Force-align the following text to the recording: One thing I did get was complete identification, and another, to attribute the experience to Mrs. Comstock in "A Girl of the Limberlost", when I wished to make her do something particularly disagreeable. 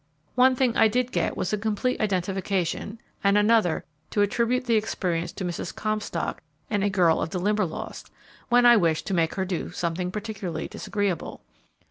One 0.33 0.55
thing 0.55 0.75
I 0.75 0.87
did 0.87 1.11
get 1.11 1.37
was 1.37 1.53
complete 1.61 2.01
identification, 2.01 2.99
and 3.23 3.37
another, 3.37 3.85
to 4.09 4.23
attribute 4.23 4.65
the 4.65 4.75
experience 4.75 5.31
to 5.33 5.45
Mrs. 5.45 5.75
Comstock 5.75 6.41
in 6.71 6.81
"A 6.81 6.89
Girl 6.89 7.21
of 7.21 7.29
the 7.29 7.37
Limberlost", 7.39 8.09
when 8.49 8.65
I 8.65 8.77
wished 8.77 9.05
to 9.05 9.13
make 9.13 9.35
her 9.35 9.45
do 9.45 9.69
something 9.69 10.09
particularly 10.11 10.67
disagreeable. 10.67 11.41